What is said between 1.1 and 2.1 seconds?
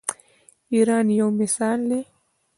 یو مثال دی.